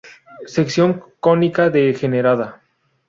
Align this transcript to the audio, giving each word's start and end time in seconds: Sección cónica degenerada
Sección 0.47 1.03
cónica 1.19 1.69
degenerada 1.69 2.59